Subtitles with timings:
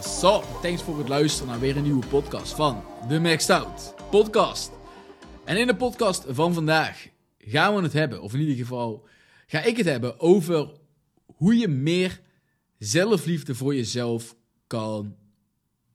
[0.00, 0.44] up?
[0.62, 4.70] Thanks voor het luisteren naar weer een nieuwe podcast van The Maxed Out Podcast.
[5.44, 7.08] En in de podcast van vandaag
[7.38, 9.06] gaan we het hebben, of in ieder geval
[9.46, 10.70] ga ik het hebben over
[11.36, 12.20] hoe je meer
[12.78, 14.36] zelfliefde voor jezelf
[14.66, 15.16] kan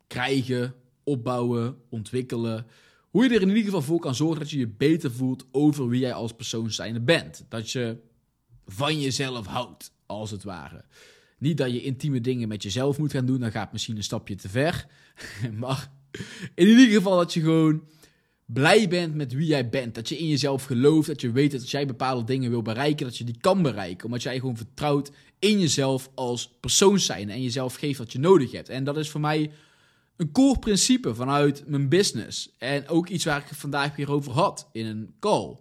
[0.08, 2.68] krijgen, opbouwen, ontwikkelen.
[3.10, 5.88] Hoe je er in ieder geval voor kan zorgen dat je je beter voelt over
[5.88, 7.46] wie jij als persoon zijnde bent.
[7.50, 7.98] Dat je
[8.66, 10.86] van jezelf houdt, als het ware.
[11.46, 14.04] Niet dat je intieme dingen met jezelf moet gaan doen, dan gaat het misschien een
[14.04, 14.86] stapje te ver.
[15.62, 15.92] maar
[16.56, 17.84] in ieder geval dat je gewoon
[18.46, 19.96] blij bent met wie jij bent.
[19.96, 23.18] Dat je in jezelf gelooft, dat je weet dat jij bepaalde dingen wil bereiken, dat
[23.18, 24.06] je die kan bereiken.
[24.06, 28.52] Omdat jij gewoon vertrouwt in jezelf als persoon zijn en jezelf geeft wat je nodig
[28.52, 28.70] hebt.
[28.70, 29.52] En dat is voor mij
[30.16, 32.56] een core principe vanuit mijn business.
[32.58, 35.58] En ook iets waar ik vandaag weer over had in een call.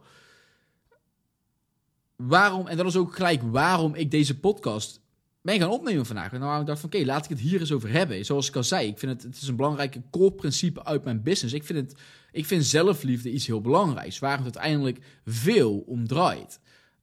[2.16, 5.02] Waarom, en dat is ook gelijk waarom ik deze podcast
[5.44, 6.32] ben gaan opnemen vandaag.
[6.32, 8.24] En nou, ik dacht van, oké, laat ik het hier eens over hebben.
[8.24, 11.22] Zoals ik al zei, ik vind het, het is een belangrijke core principe uit mijn
[11.22, 11.54] business.
[11.54, 12.00] Ik vind, het,
[12.32, 16.60] ik vind zelfliefde iets heel belangrijks, waar het uiteindelijk veel om draait.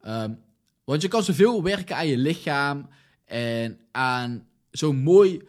[0.08, 0.40] Um,
[0.84, 2.90] want je kan zoveel werken aan je lichaam
[3.26, 5.42] en aan zo'n mooi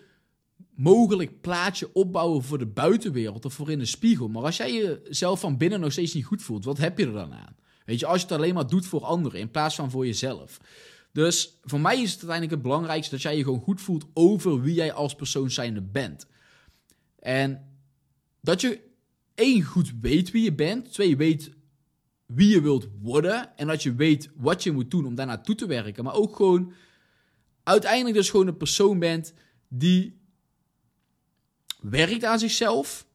[0.74, 4.28] mogelijk plaatje opbouwen voor de buitenwereld of voor in de spiegel.
[4.28, 7.12] Maar als jij jezelf van binnen nog steeds niet goed voelt, wat heb je er
[7.12, 7.56] dan aan?
[7.84, 10.58] Weet je, als je het alleen maar doet voor anderen in plaats van voor jezelf.
[11.12, 14.60] Dus voor mij is het uiteindelijk het belangrijkste dat jij je gewoon goed voelt over
[14.60, 16.26] wie jij als persoon zijnde bent.
[17.18, 17.76] En
[18.40, 18.80] dat je
[19.34, 21.50] één goed weet wie je bent, twee weet
[22.26, 25.54] wie je wilt worden en dat je weet wat je moet doen om daar naartoe
[25.54, 26.72] te werken, maar ook gewoon
[27.62, 29.34] uiteindelijk dus gewoon een persoon bent
[29.68, 30.20] die
[31.80, 33.06] werkt aan zichzelf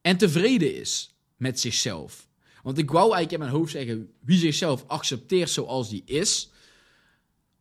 [0.00, 2.28] en tevreden is met zichzelf.
[2.62, 6.50] Want ik wou eigenlijk in mijn hoofd zeggen wie zichzelf accepteert zoals die is.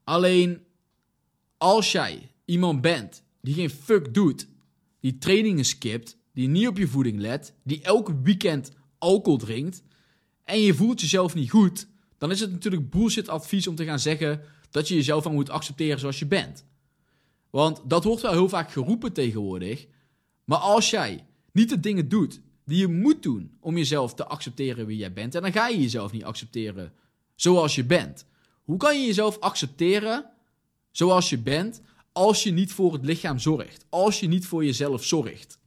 [0.08, 0.64] Alleen
[1.58, 4.48] als jij iemand bent die geen fuck doet,
[5.00, 9.84] die trainingen skipt, die niet op je voeding let, die elke weekend alcohol drinkt
[10.44, 11.88] en je voelt jezelf niet goed,
[12.18, 15.50] dan is het natuurlijk bullshit advies om te gaan zeggen dat je jezelf dan moet
[15.50, 16.66] accepteren zoals je bent.
[17.50, 19.88] Want dat wordt wel heel vaak geroepen tegenwoordig.
[20.44, 24.86] Maar als jij niet de dingen doet die je moet doen om jezelf te accepteren
[24.86, 26.94] wie jij bent, en dan ga je jezelf niet accepteren
[27.36, 28.26] zoals je bent.
[28.68, 30.30] Hoe kan je jezelf accepteren
[30.92, 33.86] zoals je bent als je niet voor het lichaam zorgt?
[33.90, 35.60] Als je niet voor jezelf zorgt?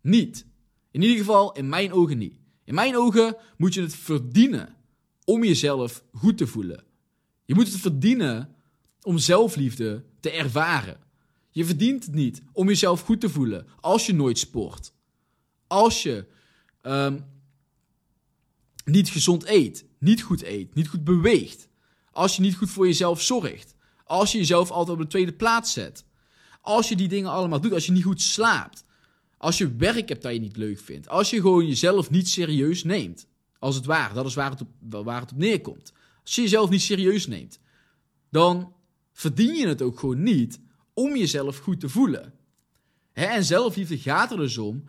[0.00, 0.46] Niet.
[0.90, 2.38] In ieder geval in mijn ogen niet.
[2.64, 4.76] In mijn ogen moet je het verdienen
[5.24, 6.84] om jezelf goed te voelen.
[7.44, 8.54] Je moet het verdienen
[9.02, 11.00] om zelfliefde te ervaren.
[11.50, 14.92] Je verdient het niet om jezelf goed te voelen als je nooit sport.
[15.66, 16.26] Als je
[16.82, 17.24] um,
[18.84, 21.70] niet gezond eet, niet goed eet, niet goed beweegt.
[22.12, 23.74] Als je niet goed voor jezelf zorgt.
[24.04, 26.04] Als je jezelf altijd op de tweede plaats zet.
[26.60, 27.72] Als je die dingen allemaal doet.
[27.72, 28.84] Als je niet goed slaapt.
[29.38, 31.08] Als je werk hebt dat je niet leuk vindt.
[31.08, 33.26] Als je gewoon jezelf niet serieus neemt.
[33.58, 34.14] Als het ware.
[34.14, 35.92] Dat is waar het op, waar het op neerkomt.
[36.22, 37.58] Als je jezelf niet serieus neemt.
[38.30, 38.72] Dan
[39.12, 40.60] verdien je het ook gewoon niet
[40.94, 42.34] om jezelf goed te voelen.
[43.12, 44.84] En zelfliefde gaat er dus om.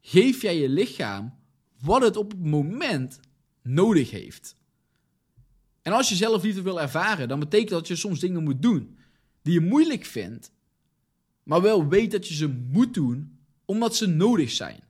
[0.00, 1.34] Geef jij je lichaam
[1.80, 3.20] wat het op het moment
[3.62, 4.56] nodig heeft.
[5.84, 8.98] En als je zelfliefde wil ervaren, dan betekent dat je soms dingen moet doen
[9.42, 10.52] die je moeilijk vindt,
[11.42, 14.82] maar wel weet dat je ze moet doen omdat ze nodig zijn.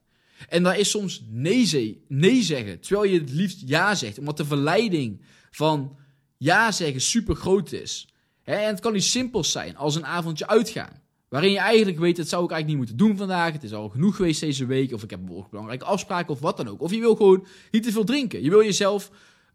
[0.48, 4.44] En daar is soms nee, nee zeggen, terwijl je het liefst ja zegt, omdat de
[4.44, 5.96] verleiding van
[6.36, 8.08] ja zeggen super groot is.
[8.42, 11.02] En het kan iets simpels zijn als een avondje uitgaan.
[11.28, 13.52] Waarin je eigenlijk weet, dat zou ik eigenlijk niet moeten doen vandaag.
[13.52, 14.92] Het is al genoeg geweest deze week.
[14.92, 16.80] Of ik heb een belangrijke afspraken of wat dan ook.
[16.80, 18.42] Of je wil gewoon niet te veel drinken.
[18.42, 19.10] Je wil jezelf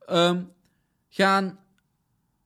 [0.09, 0.49] um,
[1.09, 1.59] gaan.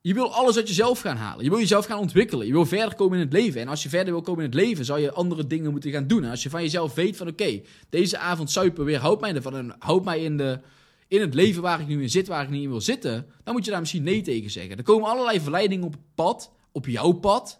[0.01, 1.43] Je wil alles uit jezelf gaan halen.
[1.43, 2.47] Je wil jezelf gaan ontwikkelen.
[2.47, 3.61] Je wil verder komen in het leven.
[3.61, 6.07] En als je verder wil komen in het leven, zou je andere dingen moeten gaan
[6.07, 6.23] doen.
[6.23, 9.55] En als je van jezelf weet van oké, deze avond suipen weer houdt mij ervan
[9.55, 10.59] en houdt mij in, de,
[11.07, 13.53] in het leven waar ik nu in zit, waar ik niet in wil zitten, dan
[13.53, 14.77] moet je daar misschien nee tegen zeggen.
[14.77, 17.59] Er komen allerlei verleidingen op het pad op jouw pad,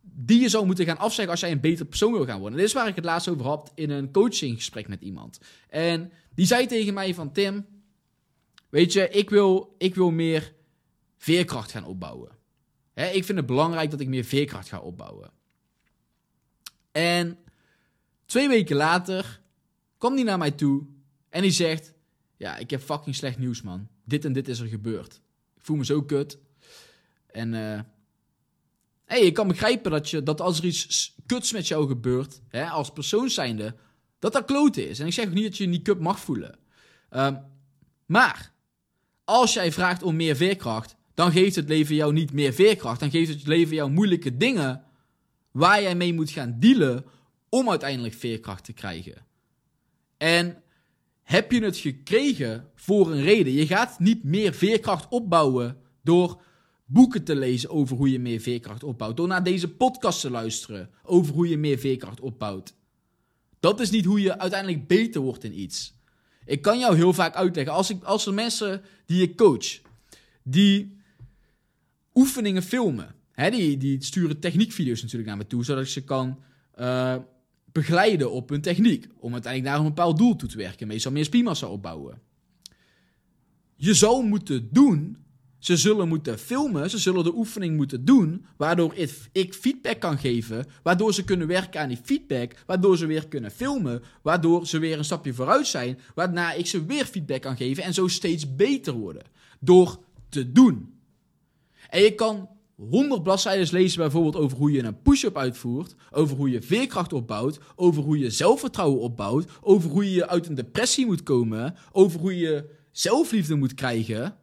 [0.00, 2.58] die je zou moeten gaan afzeggen als jij een beter persoon wil gaan worden.
[2.58, 5.40] dit is waar ik het laatst over had in een coachinggesprek met iemand.
[5.68, 7.66] En die zei tegen mij van, Tim,
[8.74, 10.54] weet je, ik wil, ik wil meer
[11.16, 12.30] veerkracht gaan opbouwen.
[12.94, 15.30] ik vind het belangrijk dat ik meer veerkracht ga opbouwen.
[16.92, 17.38] En
[18.26, 19.40] twee weken later
[19.98, 20.86] kwam hij naar mij toe
[21.28, 21.92] en hij zegt:
[22.36, 23.88] Ja, ik heb fucking slecht nieuws, man.
[24.04, 25.20] Dit en dit is er gebeurd.
[25.56, 26.38] Ik voel me zo kut.
[27.26, 27.80] En uh,
[29.04, 32.68] hey, ik kan begrijpen dat, je, dat als er iets kuts met jou gebeurt, hè,
[32.68, 33.76] als persoon zijnde,
[34.18, 34.98] dat dat kloten is.
[34.98, 36.58] En ik zeg ook niet dat je je niet kut mag voelen.
[37.10, 37.38] Um,
[38.06, 38.53] maar
[39.24, 43.00] als jij vraagt om meer veerkracht, dan geeft het leven jou niet meer veerkracht.
[43.00, 44.84] Dan geeft het leven jou moeilijke dingen
[45.50, 47.04] waar jij mee moet gaan dealen
[47.48, 49.26] om uiteindelijk veerkracht te krijgen.
[50.16, 50.62] En
[51.22, 53.52] heb je het gekregen voor een reden?
[53.52, 56.42] Je gaat niet meer veerkracht opbouwen door
[56.84, 59.16] boeken te lezen over hoe je meer veerkracht opbouwt.
[59.16, 62.74] Door naar deze podcast te luisteren over hoe je meer veerkracht opbouwt.
[63.60, 65.93] Dat is niet hoe je uiteindelijk beter wordt in iets.
[66.44, 67.74] Ik kan jou heel vaak uitleggen.
[67.74, 69.80] Als, ik, als er mensen die ik coach,
[70.42, 70.96] die
[72.14, 73.14] oefeningen filmen.
[73.32, 76.38] Hè, die, die sturen techniekvideo's natuurlijk naar me toe, zodat ik ze kan
[76.78, 77.16] uh,
[77.72, 79.06] begeleiden op hun techniek.
[79.16, 80.86] Om uiteindelijk naar een bepaald doel toe te werken.
[80.86, 82.20] Meestal meer spiermassa opbouwen.
[83.76, 85.23] Je zou moeten doen,
[85.64, 88.94] ze zullen moeten filmen, ze zullen de oefening moeten doen, waardoor
[89.32, 93.50] ik feedback kan geven, waardoor ze kunnen werken aan die feedback, waardoor ze weer kunnen
[93.50, 97.82] filmen, waardoor ze weer een stapje vooruit zijn, waarna ik ze weer feedback kan geven
[97.82, 99.22] en zo steeds beter worden.
[99.60, 100.94] Door te doen.
[101.90, 106.50] En je kan 100 bladzijden lezen bijvoorbeeld over hoe je een push-up uitvoert, over hoe
[106.50, 111.22] je veerkracht opbouwt, over hoe je zelfvertrouwen opbouwt, over hoe je uit een depressie moet
[111.22, 114.42] komen, over hoe je zelfliefde moet krijgen.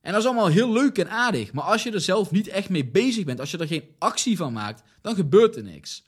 [0.00, 2.68] En dat is allemaal heel leuk en aardig, maar als je er zelf niet echt
[2.68, 6.04] mee bezig bent, als je er geen actie van maakt, dan gebeurt er niks.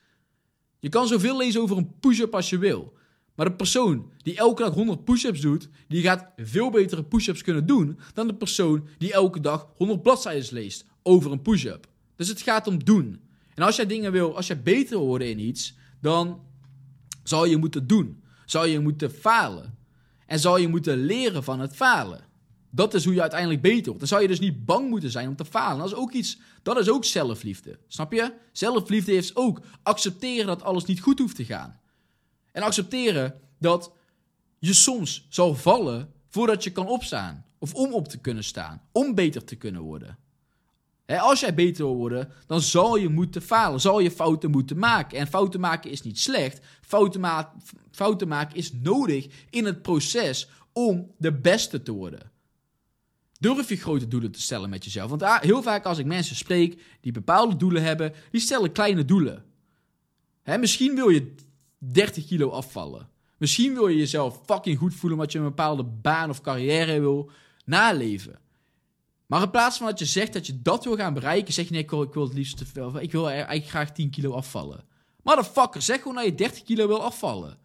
[0.78, 2.92] Je kan zoveel lezen over een push-up als je wil.
[3.34, 7.66] Maar de persoon die elke dag 100 push-ups doet, die gaat veel betere push-ups kunnen
[7.66, 11.88] doen dan de persoon die elke dag 100 bladzijden leest over een push-up.
[12.16, 13.20] Dus het gaat om doen.
[13.54, 16.40] En als jij dingen wil, als je beter wil worden in iets, dan
[17.22, 18.22] zal je moeten doen.
[18.44, 19.78] Zal je moeten falen.
[20.26, 22.24] En zal je moeten leren van het falen.
[22.74, 23.98] Dat is hoe je uiteindelijk beter wordt.
[23.98, 25.78] Dan zou je dus niet bang moeten zijn om te falen.
[25.78, 27.78] Dat is ook iets, dat is ook zelfliefde.
[27.86, 28.32] Snap je?
[28.52, 31.80] Zelfliefde heeft ook accepteren dat alles niet goed hoeft te gaan.
[32.52, 33.92] En accepteren dat
[34.58, 37.44] je soms zal vallen voordat je kan opstaan.
[37.58, 38.82] Of om op te kunnen staan.
[38.92, 40.18] Om beter te kunnen worden.
[41.06, 43.80] als jij beter wil worden, dan zal je moeten falen.
[43.80, 45.18] Zal je fouten moeten maken.
[45.18, 46.60] En fouten maken is niet slecht.
[46.80, 47.52] Fouten, ma
[47.90, 52.31] fouten maken is nodig in het proces om de beste te worden.
[53.42, 55.10] Durf je grote doelen te stellen met jezelf.
[55.10, 59.44] Want heel vaak als ik mensen spreek die bepaalde doelen hebben, die stellen kleine doelen.
[60.44, 61.34] misschien wil je
[61.78, 63.08] 30 kilo afvallen.
[63.36, 67.30] Misschien wil je jezelf fucking goed voelen omdat je een bepaalde baan of carrière wil
[67.64, 68.38] naleven.
[69.26, 71.72] Maar in plaats van dat je zegt dat je dat wil gaan bereiken, zeg je
[71.72, 73.00] nee, ik wil, ik wil het liefst te veel.
[73.00, 74.84] Ik wil eigenlijk graag 10 kilo afvallen.
[75.22, 77.58] Motherfucker, zeg gewoon dat je 30 kilo wil afvallen.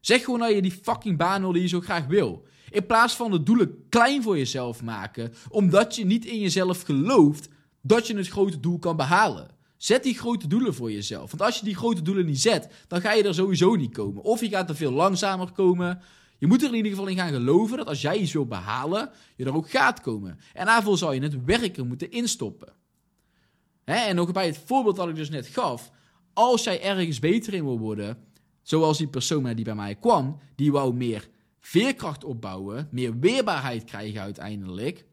[0.00, 2.46] Zeg gewoon dat je die fucking baan wil die je zo graag wil.
[2.70, 7.48] In plaats van de doelen klein voor jezelf maken, omdat je niet in jezelf gelooft
[7.82, 9.48] dat je het grote doel kan behalen.
[9.76, 11.30] Zet die grote doelen voor jezelf.
[11.30, 14.22] Want als je die grote doelen niet zet, dan ga je er sowieso niet komen.
[14.22, 16.00] Of je gaat er veel langzamer komen.
[16.38, 19.10] Je moet er in ieder geval in gaan geloven dat als jij iets wil behalen,
[19.36, 20.38] je er ook gaat komen.
[20.52, 22.72] En daarvoor zou je het werken moeten instoppen.
[23.84, 23.94] Hè?
[23.94, 25.90] En nog bij het voorbeeld dat ik dus net gaf.
[26.32, 28.18] Als jij ergens beter in wil worden,
[28.62, 31.28] zoals die persoon die bij mij kwam, die wou meer
[31.60, 35.04] veerkracht opbouwen, meer weerbaarheid krijgen uiteindelijk.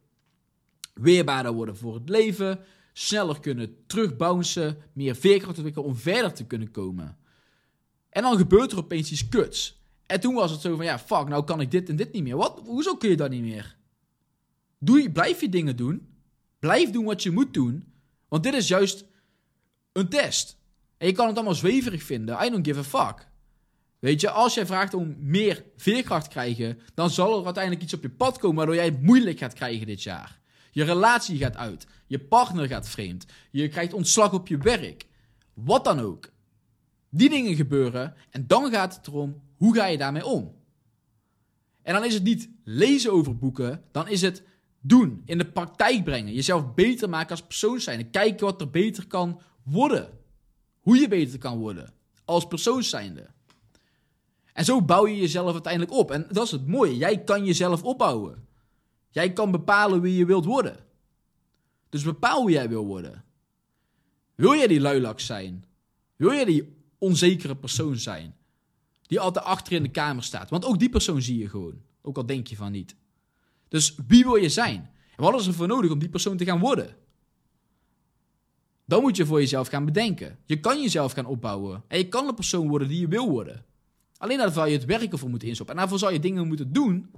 [0.94, 2.60] Weerbaarder worden voor het leven,
[2.94, 7.18] sneller kunnen terugbouncen, meer veerkracht ontwikkelen om verder te kunnen komen.
[8.10, 9.82] En dan gebeurt er opeens iets kuts.
[10.06, 12.24] En toen was het zo van, ja, fuck, nou kan ik dit en dit niet
[12.24, 12.38] meer.
[12.38, 12.62] Wat?
[12.66, 13.76] Hoezo kun je dat niet meer?
[14.80, 16.08] Doe blijf je dingen doen.
[16.60, 17.94] Blijf doen wat je moet doen.
[18.28, 19.06] Want dit is juist
[19.92, 20.58] een test.
[20.98, 22.46] En je kan het allemaal zweverig vinden.
[22.46, 23.28] I don't give a fuck.
[24.00, 27.94] Weet je, als jij vraagt om meer veerkracht te krijgen, dan zal er uiteindelijk iets
[27.94, 30.40] op je pad komen waardoor jij het moeilijk gaat krijgen dit jaar.
[30.72, 31.88] Je relatie gaat uit.
[32.08, 33.26] Je partner gaat vreemd.
[33.52, 35.06] Je krijgt ontslag op je werk.
[35.54, 36.30] Wat dan ook.
[37.10, 40.56] Die dingen gebeuren en dan gaat het erom hoe ga je daarmee om.
[41.82, 44.44] En dan is het niet lezen over boeken, dan is het
[44.82, 49.08] doen, in de praktijk brengen, jezelf beter maken als persoon zijn, kijken wat er beter
[49.08, 50.10] kan worden.
[50.80, 51.94] Hoe je beter kan worden
[52.26, 53.28] als persoon zijnde.
[54.58, 56.12] En zo bouw je jezelf uiteindelijk op.
[56.12, 56.98] En dat is het mooie.
[56.98, 58.48] Jij kan jezelf opbouwen.
[59.10, 60.78] Jij kan bepalen wie je wilt worden.
[61.90, 63.24] Dus bepaal wie jij wil worden.
[64.36, 65.66] Wil jij die luilak zijn?
[66.16, 68.36] Wil jij die onzekere persoon zijn?
[69.02, 70.50] Die altijd achter in de kamer staat.
[70.50, 71.82] Want ook die persoon zie je gewoon.
[72.02, 72.96] Ook al denk je van niet.
[73.68, 74.90] Dus wie wil je zijn?
[75.16, 76.96] En wat is er voor nodig om die persoon te gaan worden?
[78.86, 80.40] Dan moet je voor jezelf gaan bedenken.
[80.46, 81.84] Je kan jezelf gaan opbouwen.
[81.88, 83.66] En je kan de persoon worden die je wil worden.
[84.18, 85.76] Alleen daarvoor je het werken voor moeten instoppen.
[85.76, 87.12] En daarvoor zou je dingen moeten doen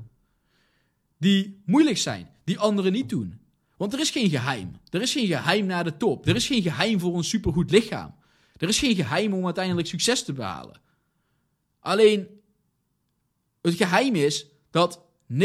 [1.18, 2.30] die moeilijk zijn.
[2.44, 3.40] Die anderen niet doen.
[3.78, 4.76] Want er is geen geheim.
[4.90, 6.28] Er is geen geheim naar de top.
[6.28, 8.16] Er is geen geheim voor een supergoed lichaam.
[8.58, 10.82] Er is geen geheim om uiteindelijk succes te behalen.
[11.80, 12.28] Alleen,
[13.62, 15.02] het geheim is dat
[15.34, 15.36] 99%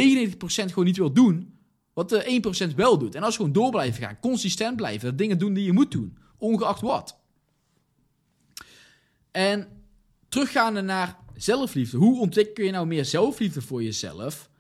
[0.41, 1.59] gewoon niet wil doen
[1.93, 3.15] wat de 1% wel doet.
[3.15, 6.81] En als gewoon door blijven gaan, consistent blijven, dingen doen die je moet doen, ongeacht
[6.81, 7.19] wat.
[9.31, 9.69] En
[10.29, 11.97] teruggaande naar zelfliefde.
[11.97, 14.51] Hoe ontwikkel je nou meer zelfliefde voor jezelf?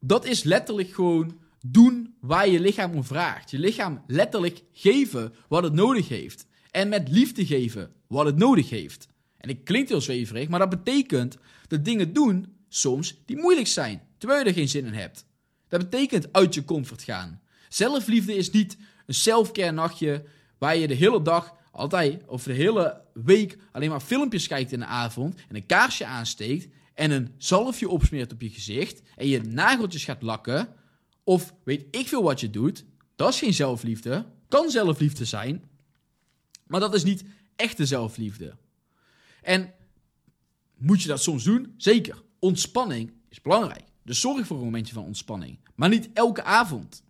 [0.00, 3.50] Dat is letterlijk gewoon doen waar je lichaam om vraagt.
[3.50, 6.46] Je lichaam letterlijk geven wat het nodig heeft.
[6.70, 9.08] En met liefde geven wat het nodig heeft.
[9.36, 11.36] En ik klinkt heel zweverig, maar dat betekent
[11.68, 15.26] dat dingen doen soms die moeilijk zijn, terwijl je er geen zin in hebt.
[15.68, 17.40] Dat betekent uit je comfort gaan.
[17.68, 18.76] Zelfliefde is niet
[19.06, 20.24] een selfcare nachtje
[20.58, 24.78] waar je de hele dag altijd of de hele week alleen maar filmpjes kijkt in
[24.78, 29.40] de avond en een kaarsje aansteekt en een zalfje opsmeert op je gezicht en je
[29.42, 30.68] nageltjes gaat lakken
[31.24, 32.84] of weet ik veel wat je doet.
[33.16, 34.26] Dat is geen zelfliefde.
[34.48, 35.64] Kan zelfliefde zijn,
[36.66, 37.24] maar dat is niet
[37.56, 38.56] echte zelfliefde.
[39.42, 39.74] En
[40.76, 41.74] moet je dat soms doen?
[41.76, 42.22] Zeker.
[42.38, 43.84] Ontspanning is belangrijk.
[44.04, 45.58] Dus zorg voor een momentje van ontspanning.
[45.74, 47.02] Maar niet elke avond.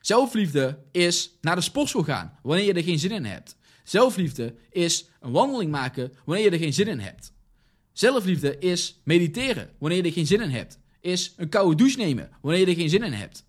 [0.00, 3.56] Zelfliefde is naar de sportschool gaan wanneer je er geen zin in hebt.
[3.84, 7.32] Zelfliefde is een wandeling maken wanneer je er geen zin in hebt.
[7.92, 10.78] Zelfliefde is mediteren wanneer je er geen zin in hebt.
[11.00, 13.46] Is een koude douche nemen wanneer je er geen zin in hebt.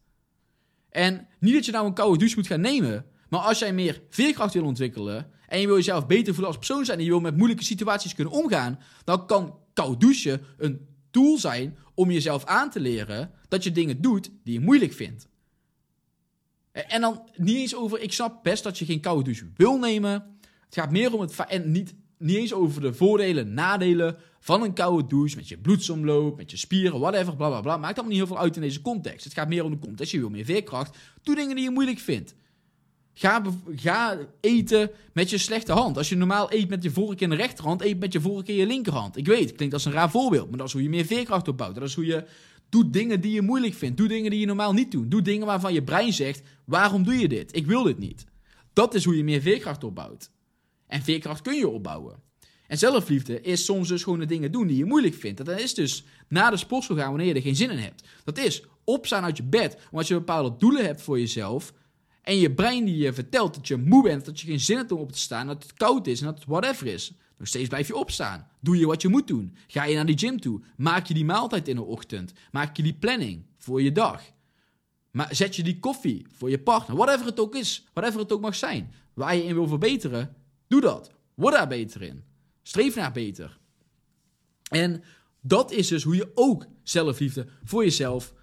[0.89, 4.01] En niet dat je nou een koude douche moet gaan nemen, maar als jij meer
[4.09, 7.19] veerkracht wil ontwikkelen en je wil jezelf beter voelen als persoon zijn en je wil
[7.19, 12.69] met moeilijke situaties kunnen omgaan, dan kan koud douchen een tool zijn om jezelf aan
[12.69, 15.27] te leren dat je dingen doet die je moeilijk vindt.
[16.83, 20.11] En dan niet eens over, ik snap best dat je geen koude douche wil nemen.
[20.65, 24.73] Het gaat meer om het, en niet, niet eens over de voordelen, nadelen van een
[24.73, 27.77] koude douche, met je bloedsomloop, met je spieren, whatever, bla bla bla.
[27.77, 29.23] Maakt allemaal niet heel veel uit in deze context.
[29.23, 30.97] Het gaat meer om de context, je wil meer veerkracht.
[31.23, 32.35] Doe dingen die je moeilijk vindt.
[33.13, 33.41] Ga,
[33.75, 35.97] ga, eten met je slechte hand.
[35.97, 38.55] Als je normaal eet met je vork in de rechterhand, eet met je vork in
[38.55, 39.17] je linkerhand.
[39.17, 41.75] Ik weet, klinkt als een raar voorbeeld, maar dat is hoe je meer veerkracht opbouwt.
[41.75, 42.25] Dat is hoe je
[42.75, 43.97] doet dingen die je moeilijk vindt.
[43.97, 45.11] Doe dingen die je normaal niet doet.
[45.11, 47.55] Doe dingen waarvan je brein zegt, waarom doe je dit?
[47.55, 48.25] Ik wil dit niet.
[48.73, 50.29] Dat is hoe je meer veerkracht opbouwt.
[50.87, 52.19] En veerkracht kun je opbouwen.
[52.67, 55.45] En zelfliefde is soms dus gewoon de dingen doen die je moeilijk vindt.
[55.45, 58.07] Dat is dus na de sportschool gaan wanneer je er geen zin in hebt.
[58.23, 61.73] Dat is opstaan uit je bed, omdat je bepaalde doelen hebt voor jezelf
[62.21, 64.91] en je brein die je vertelt dat je moe bent, dat je geen zin hebt
[64.91, 67.13] om op te staan, dat het koud is en dat het whatever is.
[67.37, 68.47] Nog steeds blijf je opstaan.
[68.59, 69.55] Doe je wat je moet doen.
[69.67, 70.61] Ga je naar die gym toe.
[70.77, 72.33] Maak je die maaltijd in de ochtend.
[72.51, 74.21] Maak je die planning voor je dag.
[75.11, 76.97] Maar zet je die koffie voor je partner.
[76.97, 77.85] Whatever het ook is.
[77.93, 78.93] Whatever het ook mag zijn.
[79.13, 80.35] Waar je in wil verbeteren.
[80.67, 81.11] Doe dat.
[81.33, 82.23] Word daar beter in.
[82.63, 83.57] Streef naar beter.
[84.69, 85.03] En
[85.41, 88.33] dat is dus hoe je ook zelfliefde voor jezelf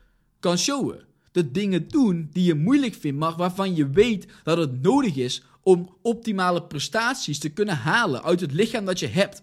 [0.41, 4.83] kan showen de dingen doen die je moeilijk vindt, maar waarvan je weet dat het
[4.83, 9.43] nodig is om optimale prestaties te kunnen halen uit het lichaam dat je hebt.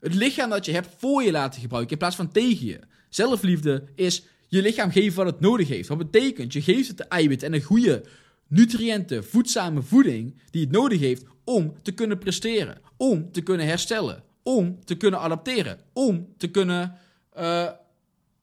[0.00, 2.80] Het lichaam dat je hebt voor je laten gebruiken in plaats van tegen je.
[3.08, 5.88] Zelfliefde is je lichaam geven wat het nodig heeft.
[5.88, 8.04] Wat betekent, je geeft het de eiwit en een goede,
[8.48, 14.22] nutriënten, voedzame voeding die het nodig heeft om te kunnen presteren, om te kunnen herstellen,
[14.42, 16.98] om te kunnen adapteren, om te kunnen
[17.38, 17.70] uh,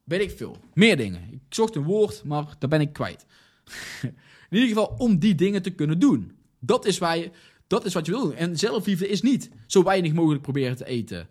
[0.04, 0.56] weet ik veel.
[0.74, 1.28] Meer dingen.
[1.30, 3.26] Ik zocht een woord, maar daar ben ik kwijt.
[4.50, 6.32] In ieder geval om die dingen te kunnen doen.
[6.66, 7.30] Dat is, waar je,
[7.66, 8.34] dat is wat je wil doen.
[8.34, 11.28] En zelfliefde is niet zo weinig mogelijk proberen te eten.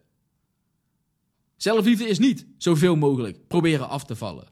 [1.58, 4.52] Zelfliefde is niet zoveel mogelijk proberen af te vallen.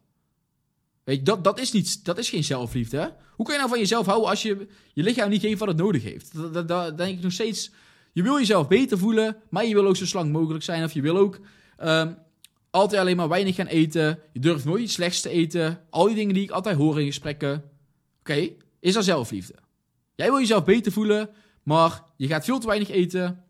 [1.03, 3.15] Weet je, dat, dat, is, niet, dat is geen zelfliefde.
[3.35, 5.77] Hoe kun je nou van jezelf houden als je je lichaam niet geeft wat het
[5.77, 6.53] nodig heeft?
[6.53, 7.71] Dat, dat, denk ik nog steeds.
[8.11, 10.83] Je wil jezelf beter voelen, maar je wil ook zo slank mogelijk zijn.
[10.83, 11.39] Of je wil ook
[11.83, 12.17] um,
[12.69, 14.19] altijd alleen maar weinig gaan eten.
[14.33, 15.81] Je durft nooit iets slechts te eten.
[15.89, 17.63] Al die dingen die ik altijd hoor in gesprekken.
[18.19, 19.55] Oké, is dat zelfliefde?
[20.15, 21.29] Jij wil jezelf beter voelen,
[21.63, 23.43] maar je gaat veel te weinig eten.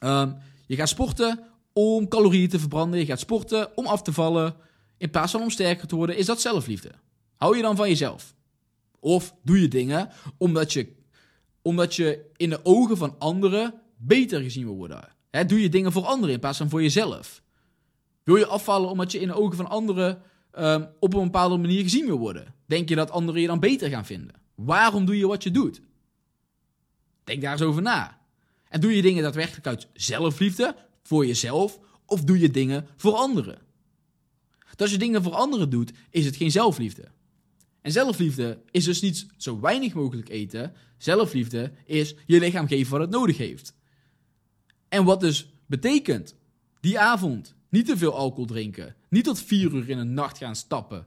[0.00, 0.36] Um,
[0.66, 1.40] je gaat sporten
[1.72, 2.98] om calorieën te verbranden.
[2.98, 4.54] Je gaat sporten om af te vallen.
[4.96, 6.90] In plaats van om sterker te worden, is dat zelfliefde.
[7.36, 8.34] Hou je dan van jezelf?
[9.00, 10.96] Of doe je dingen omdat je,
[11.62, 15.08] omdat je in de ogen van anderen beter gezien wil worden?
[15.46, 17.42] Doe je dingen voor anderen in plaats van voor jezelf?
[18.24, 20.22] Wil je afvallen omdat je in de ogen van anderen
[20.58, 22.54] um, op een bepaalde manier gezien wil worden?
[22.66, 24.34] Denk je dat anderen je dan beter gaan vinden?
[24.58, 25.80] Waarom doe je wat je doet?
[27.24, 28.20] Denk daar eens over na.
[28.68, 33.58] En doe je dingen daadwerkelijk uit zelfliefde, voor jezelf, of doe je dingen voor anderen?
[34.76, 37.08] Als je dingen voor anderen doet, is het geen zelfliefde.
[37.80, 40.72] En zelfliefde is dus niet zo weinig mogelijk eten.
[40.96, 43.74] Zelfliefde is je lichaam geven wat het nodig heeft.
[44.88, 46.34] En wat dus betekent,
[46.80, 48.96] die avond niet te veel alcohol drinken.
[49.08, 51.06] Niet tot vier uur in de nacht gaan stappen.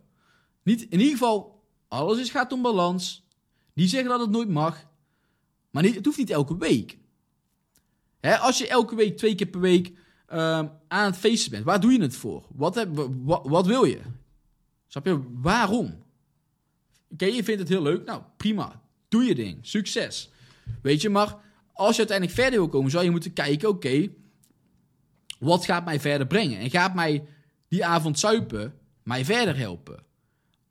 [0.63, 3.27] Niet, in ieder geval, alles is, gaat om balans.
[3.73, 4.89] Die zeggen dat het nooit mag.
[5.71, 6.97] Maar niet, het hoeft niet elke week.
[8.19, 9.91] Hè, als je elke week, twee keer per week
[10.27, 12.45] ehm, aan het feesten bent, waar doe je het voor?
[12.55, 12.95] Wat, heb,
[13.65, 14.01] wil je?
[14.87, 15.21] Snap je?
[15.31, 16.03] Waarom?
[17.11, 18.05] Oké, je vindt het heel leuk.
[18.05, 18.81] Nou, prima.
[19.09, 19.57] Doe je ding.
[19.61, 20.29] Succes.
[20.81, 21.35] Weet je, maar
[21.73, 24.09] als je uiteindelijk verder wil komen, zou je moeten kijken, oké,
[25.39, 26.59] wat gaat mij verder brengen?
[26.59, 27.23] En gaat mij
[27.67, 28.73] die avond zuipen
[29.03, 30.03] mij verder helpen?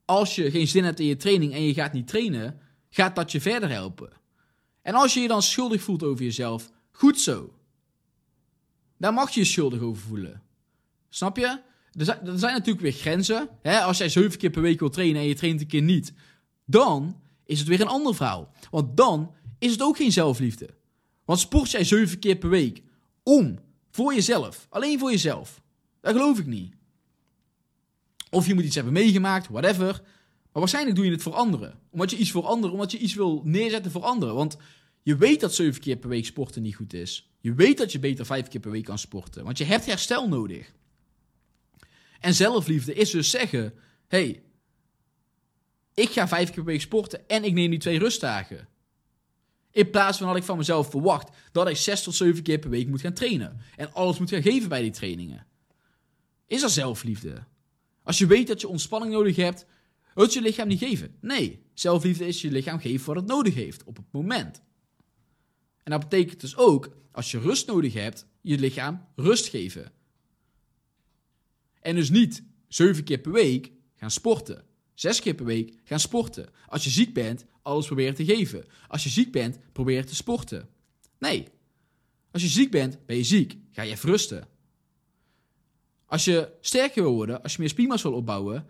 [0.05, 2.61] Als je geen zin hebt in je training en je gaat niet trainen,
[2.91, 4.13] gaat dat je verder helpen.
[4.83, 7.55] En als je je dan schuldig voelt over jezelf, goed zo.
[8.97, 10.43] Daar mag je je schuldig over voelen.
[11.09, 11.61] Snap je?
[11.93, 13.49] Er zijn, er zijn natuurlijk weer grenzen.
[13.63, 13.81] Hè?
[13.81, 16.13] Als jij zeven keer per week wil trainen en je traint een keer niet,
[16.65, 18.53] dan is het weer een ander verhaal.
[18.71, 20.69] Want dan is het ook geen zelfliefde.
[21.25, 22.83] Want sport jij zeven keer per week
[23.23, 23.59] om,
[23.91, 25.63] voor jezelf, alleen voor jezelf.
[26.01, 26.75] Dat geloof ik niet.
[28.31, 30.03] Of je moet iets hebben meegemaakt, whatever.
[30.61, 31.79] Waarschijnlijk doe je het voor anderen.
[31.91, 34.35] Omdat je iets voor anderen, omdat je iets wil neerzetten voor anderen.
[34.35, 34.57] Want
[35.03, 37.31] je weet dat zeven keer per week sporten niet goed is.
[37.41, 39.45] Je weet dat je beter vijf keer per week kan sporten.
[39.45, 40.73] Want je hebt herstel nodig.
[42.21, 43.75] En zelfliefde is dus zeggen:
[44.09, 44.43] hey,
[45.95, 48.69] ik ga vijf keer per week sporten en ik neem die twee rustdagen.
[49.71, 52.71] In plaats van dat ik van mezelf verwacht dat ik zes tot zeven keer per
[52.71, 53.61] week moet gaan trainen.
[53.77, 55.47] En alles moet gaan geven bij die trainingen.
[56.47, 57.45] Is dat zelfliefde?
[58.03, 59.67] Als je weet dat je ontspanning nodig hebt,
[60.21, 61.17] wilt je lichaam niet geven.
[61.21, 64.63] Nee, zelfliefde is je lichaam geven wat het nodig heeft op het moment.
[65.83, 69.93] En dat betekent dus ook, als je rust nodig hebt, je lichaam rust geven.
[71.81, 74.65] En dus niet zeven keer per week gaan sporten.
[74.95, 76.49] Zes keer per week gaan sporten.
[76.67, 78.65] Als je ziek bent, alles proberen te geven.
[78.89, 80.69] Als je ziek bent, probeer te sporten.
[81.19, 81.49] Nee.
[82.31, 83.57] Als je ziek bent, ben je ziek.
[83.71, 84.49] Ga je even rusten.
[86.07, 88.67] Als je sterker wil worden, als je meer spiermassa wil opbouwen,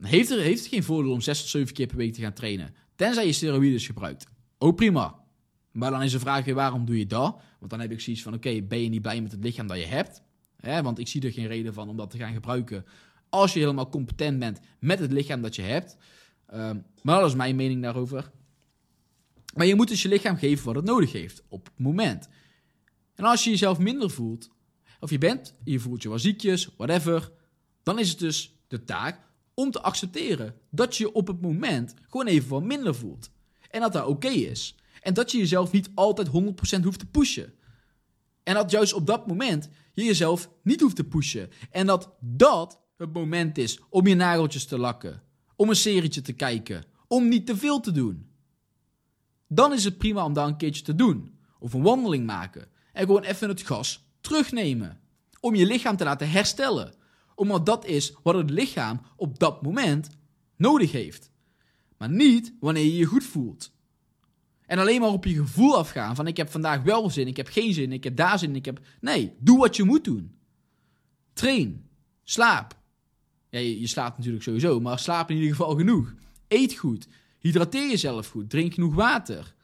[0.00, 2.32] heeft, er, heeft het geen voordeel om zes tot zeven keer per week te gaan
[2.32, 2.74] trainen.
[2.94, 4.26] Tenzij je steroïdes gebruikt.
[4.58, 5.18] Ook prima.
[5.72, 7.40] Maar dan is de vraag weer, waarom doe je dat?
[7.58, 9.78] Want dan heb ik zoiets van, oké, ben je niet blij met het lichaam dat
[9.78, 10.22] je hebt?
[10.60, 12.84] want ik zie er geen reden van om dat te gaan gebruiken
[13.28, 15.96] als je helemaal competent bent met het lichaam dat je hebt.
[16.46, 18.30] Ehm, maar dat is mijn mening daarover.
[19.54, 22.28] Maar je moet dus je lichaam geven wat het nodig heeft op het moment.
[23.14, 24.50] En als je jezelf minder voelt,
[25.00, 27.32] of je bent, je voelt je wel ziekjes, whatever,
[27.82, 29.20] dan is het dus de taak
[29.60, 33.30] om te accepteren dat je op het moment gewoon even wat minder voelt.
[33.70, 34.74] En dat dat oké is.
[35.02, 36.30] En dat je jezelf niet altijd 100%
[36.82, 37.52] hoeft te pushen.
[38.42, 41.50] En dat juist op dat moment je jezelf niet hoeft te pushen.
[41.70, 45.22] En dat dat het moment is om je nageltjes te lakken,
[45.56, 48.30] om een serietje te kijken, om niet te veel te doen.
[49.46, 51.38] Dan is het prima om dat een keertje te doen.
[51.58, 52.68] Of een wandeling maken.
[52.92, 55.00] En gewoon even het gas terugnemen.
[55.40, 56.94] Om je lichaam te laten herstellen.
[57.40, 60.08] Omdat dat is wat het lichaam op dat moment
[60.56, 61.30] nodig heeft.
[61.96, 63.72] Maar niet wanneer je je goed voelt.
[64.66, 67.48] En alleen maar op je gevoel afgaan van ik heb vandaag wel zin, ik heb
[67.48, 68.80] geen zin, ik heb daar zin, ik heb...
[69.00, 70.34] Nee, doe wat je moet doen.
[71.32, 71.88] Train.
[72.22, 72.78] Slaap.
[73.48, 76.14] Ja, je, je slaapt natuurlijk sowieso, maar slaap in ieder geval genoeg.
[76.48, 77.08] Eet goed.
[77.38, 78.50] Hydrateer jezelf goed.
[78.50, 79.54] Drink genoeg water.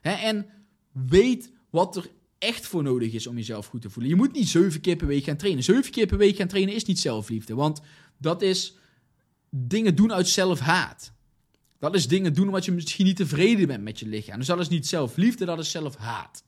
[0.00, 0.46] en
[0.90, 4.10] weet wat er echt voor nodig is om jezelf goed te voelen.
[4.10, 5.64] Je moet niet zeven keer per week gaan trainen.
[5.64, 7.54] Zeven keer per week gaan trainen is niet zelfliefde.
[7.54, 7.80] Want
[8.18, 8.76] dat is
[9.50, 11.12] dingen doen uit zelfhaat.
[11.78, 14.38] Dat is dingen doen omdat je misschien niet tevreden bent met je lichaam.
[14.38, 16.42] Dus dat is niet zelfliefde, dat is zelfhaat.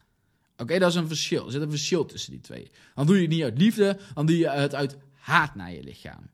[0.56, 1.46] Oké, dat is een verschil.
[1.46, 2.70] Er zit een verschil tussen die twee.
[2.94, 5.82] Dan doe je het niet uit liefde, dan doe je het uit haat naar je
[5.82, 6.30] lichaam.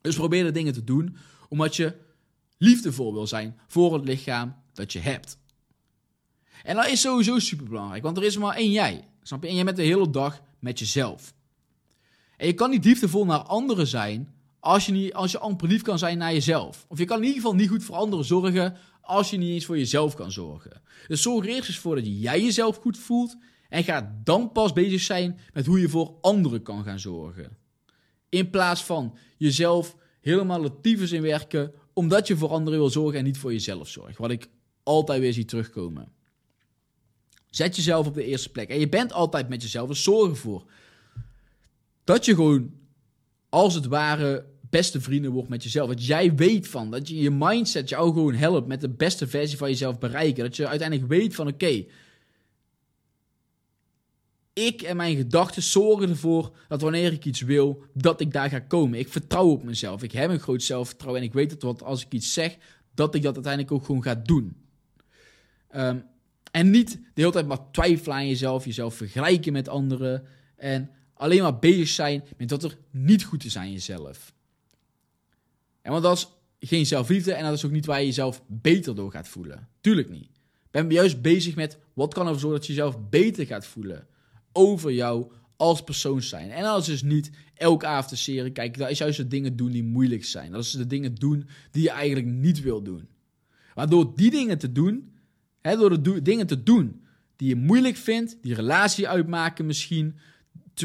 [0.00, 1.16] Dus probeer de dingen te doen
[1.48, 1.96] omdat je
[2.58, 5.37] liefdevol wil zijn voor het lichaam dat je hebt.
[6.62, 9.08] En dat is sowieso super belangrijk, want er is maar één jij.
[9.22, 9.48] Snap je?
[9.48, 11.34] En jij bent de hele dag met jezelf.
[12.36, 15.82] En je kan niet liefdevol naar anderen zijn als je, niet, als je amper lief
[15.82, 16.86] kan zijn naar jezelf.
[16.88, 19.64] Of je kan in ieder geval niet goed voor anderen zorgen als je niet eens
[19.64, 20.82] voor jezelf kan zorgen.
[21.08, 23.36] Dus zorg er eerst eens voor dat jij jezelf goed voelt
[23.68, 27.56] en ga dan pas bezig zijn met hoe je voor anderen kan gaan zorgen.
[28.28, 33.24] In plaats van jezelf helemaal tyfus in werken, omdat je voor anderen wil zorgen en
[33.24, 34.18] niet voor jezelf zorgt.
[34.18, 34.48] Wat ik
[34.82, 36.12] altijd weer zie terugkomen.
[37.58, 38.68] Zet jezelf op de eerste plek.
[38.68, 39.88] En je bent altijd met jezelf.
[39.88, 40.64] Dus zorg ervoor
[42.04, 42.72] dat je gewoon,
[43.48, 45.88] als het ware, beste vrienden wordt met jezelf.
[45.88, 49.58] Dat jij weet van, dat je je mindset jou gewoon helpt met de beste versie
[49.58, 50.44] van jezelf bereiken.
[50.44, 51.84] Dat je uiteindelijk weet van, oké,
[54.52, 58.58] ik en mijn gedachten zorgen ervoor dat wanneer ik iets wil, dat ik daar ga
[58.58, 58.98] komen.
[58.98, 60.02] Ik vertrouw op mezelf.
[60.02, 62.56] Ik heb een groot zelfvertrouwen en ik weet dat wat als ik iets zeg,
[62.94, 64.56] dat ik dat uiteindelijk ook gewoon ga doen.
[65.68, 65.98] Ehm,
[66.50, 70.24] en niet de hele tijd maar twijfelen aan jezelf, jezelf vergelijken met anderen
[70.56, 74.32] en alleen maar bezig zijn met wat er niet goed is aan jezelf.
[75.82, 76.28] En want dat is
[76.68, 79.68] geen zelfliefde en dat is ook niet waar je jezelf beter door gaat voelen.
[79.80, 80.28] Tuurlijk niet.
[80.70, 84.06] Ben juist bezig met wat kan ervoor zorgen dat je jezelf beter gaat voelen
[84.52, 86.50] over jou als persoon zijn.
[86.50, 88.80] En dat is dus niet elke avond serie kijken.
[88.80, 90.52] Dat is juist de dingen doen die moeilijk zijn.
[90.52, 93.08] Dat is de dingen doen die je eigenlijk niet wil doen.
[93.74, 95.12] Maar door die dingen te doen,
[95.76, 97.02] door de dingen te doen
[97.36, 100.16] die je moeilijk vindt, die relatie uitmaken misschien,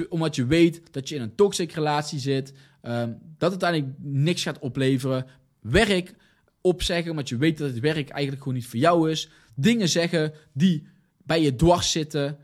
[0.10, 4.44] omdat je weet dat je in een toxic relatie zit, um, dat het uiteindelijk niks
[4.44, 5.26] gaat opleveren.
[5.62, 6.16] Werk
[6.62, 9.30] opzeggen, omdat je weet dat het werk eigenlijk gewoon niet voor jou is.
[9.56, 10.88] Dingen zeggen die
[11.24, 12.38] bij je dwars zitten.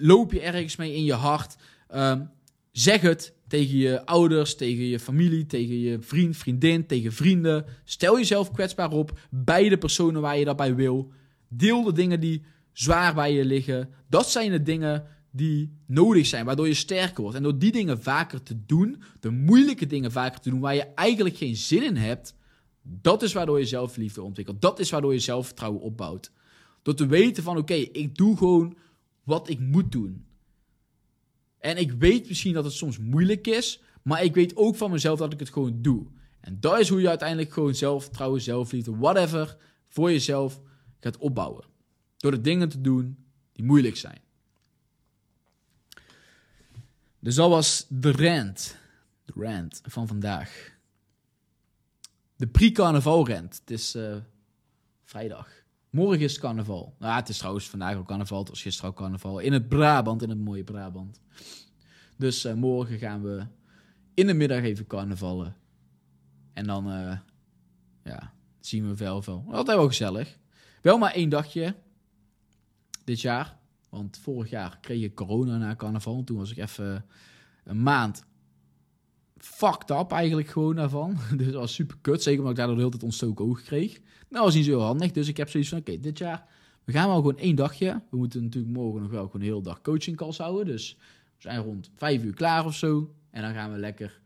[0.00, 1.56] Loop je ergens mee in je hart?
[1.94, 2.30] Um,
[2.72, 7.64] zeg het tegen je ouders, tegen je familie, tegen je vriend, vriendin, tegen vrienden.
[7.84, 11.12] Stel jezelf kwetsbaar op bij de personen waar je dat bij wil.
[11.56, 13.88] Deel de dingen die zwaar bij je liggen.
[14.08, 17.36] Dat zijn de dingen die nodig zijn, waardoor je sterker wordt.
[17.36, 20.94] En door die dingen vaker te doen, de moeilijke dingen vaker te doen, waar je
[20.94, 22.34] eigenlijk geen zin in hebt,
[22.82, 24.60] dat is waardoor je zelfliefde ontwikkelt.
[24.60, 26.30] Dat is waardoor je zelfvertrouwen opbouwt.
[26.82, 28.76] Door te weten van, oké, ik doe gewoon
[29.22, 30.26] wat ik moet doen.
[31.58, 35.18] En ik weet misschien dat het soms moeilijk is, maar ik weet ook van mezelf
[35.18, 36.06] dat ik het gewoon doe.
[36.40, 39.56] En dat is hoe je uiteindelijk gewoon zelfvertrouwen, zelfliefde, whatever,
[39.88, 40.60] voor jezelf
[41.04, 41.64] gaat opbouwen.
[42.16, 44.20] Door de dingen te doen die moeilijk zijn.
[47.18, 48.76] Dus dat was de rant.
[49.24, 50.72] De rant van vandaag.
[52.36, 53.58] De pre-carnaval rant.
[53.58, 54.16] Het is uh,
[55.04, 55.48] vrijdag.
[55.90, 56.94] Morgen is carnaval.
[56.98, 58.38] Nou, het is trouwens vandaag ook carnaval.
[58.38, 59.38] Het was gisteren ook carnaval.
[59.38, 61.20] In het Brabant, in het mooie Brabant.
[62.16, 63.46] Dus uh, morgen gaan we
[64.14, 65.56] in de middag even carnavallen.
[66.52, 67.18] En dan uh,
[68.04, 69.44] ja, zien we wel veel.
[69.50, 70.38] Altijd wel gezellig.
[70.84, 71.74] Wel maar één dagje
[73.04, 73.56] dit jaar.
[73.88, 76.18] Want vorig jaar kreeg ik corona na carnaval.
[76.18, 77.04] En toen was ik even
[77.64, 78.24] een maand
[79.36, 81.16] fucked up eigenlijk gewoon daarvan.
[81.36, 82.22] Dus dat was super kut.
[82.22, 84.00] Zeker omdat ik daardoor de hele tijd ontstoken ogen kreeg.
[84.28, 85.10] Nou, was niet zo handig.
[85.10, 86.46] Dus ik heb zoiets van, oké, dit jaar...
[86.84, 88.02] We gaan wel gewoon één dagje.
[88.10, 90.66] We moeten natuurlijk morgen nog wel gewoon een hele dag coaching calls houden.
[90.66, 90.96] Dus
[91.36, 93.14] we zijn rond vijf uur klaar of zo.
[93.30, 94.20] En dan gaan we lekker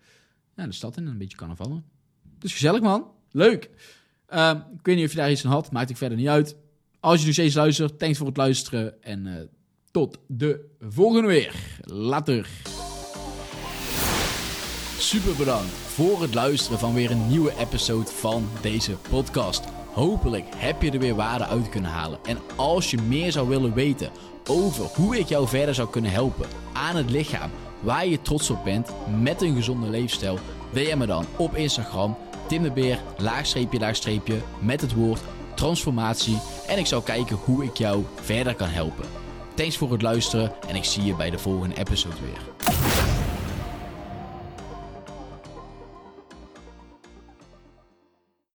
[0.54, 1.84] naar de stad in en een beetje carnavallen.
[2.38, 3.10] Dus gezellig, man.
[3.30, 3.70] Leuk.
[4.34, 5.72] Uh, ik weet niet of je daar iets aan had.
[5.72, 6.56] Maakt ik verder niet uit.
[7.00, 9.02] Als je nu steeds luistert, thanks voor het luisteren.
[9.02, 9.34] En uh,
[9.90, 11.54] tot de volgende weer.
[11.80, 12.48] Later.
[14.98, 19.64] Super bedankt voor het luisteren van weer een nieuwe episode van deze podcast.
[19.92, 22.18] Hopelijk heb je er weer waarde uit kunnen halen.
[22.24, 24.10] En als je meer zou willen weten
[24.48, 28.64] over hoe ik jou verder zou kunnen helpen aan het lichaam waar je trots op
[28.64, 30.38] bent met een gezonde leefstijl,
[30.72, 32.16] DM me dan op Instagram
[32.48, 35.20] Tim de Beer, laagstreepje, laagstreepje, met het woord
[35.54, 36.38] transformatie.
[36.66, 39.04] En ik zal kijken hoe ik jou verder kan helpen.
[39.54, 42.97] Thanks voor het luisteren en ik zie je bij de volgende episode weer.